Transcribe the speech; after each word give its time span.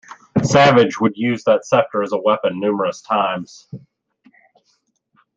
Savage 0.41 0.99
would 0.99 1.15
use 1.15 1.43
that 1.43 1.63
scepter 1.63 2.01
as 2.01 2.11
a 2.11 2.17
weapon 2.17 2.59
numerous 2.59 3.03
times. 3.03 3.67